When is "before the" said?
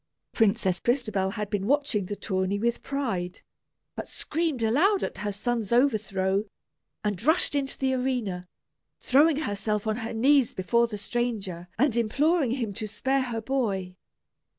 10.55-10.97